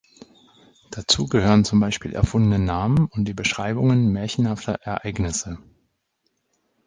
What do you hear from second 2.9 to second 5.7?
und die Beschreibungen märchenhafter Ereignisse.